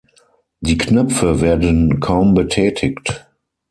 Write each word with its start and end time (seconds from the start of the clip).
Die 0.61 0.79
Knöpfe 0.79 1.41
werden 1.41 1.99
kaum 1.99 2.33
betätigt. 2.33 3.27